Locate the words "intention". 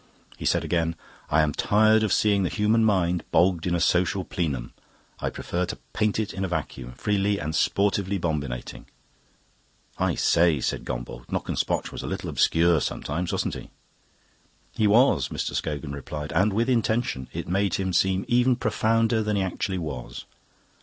16.67-17.27